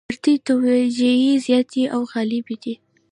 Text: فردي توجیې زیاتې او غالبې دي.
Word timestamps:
فردي 0.07 0.35
توجیې 0.47 1.33
زیاتې 1.45 1.83
او 1.93 2.01
غالبې 2.11 2.55
دي. 2.63 2.73